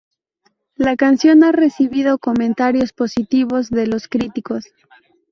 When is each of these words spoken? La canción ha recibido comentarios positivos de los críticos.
La 0.77 0.95
canción 0.95 1.43
ha 1.43 1.51
recibido 1.51 2.17
comentarios 2.17 2.91
positivos 2.91 3.69
de 3.69 3.85
los 3.85 4.07
críticos. 4.07 4.65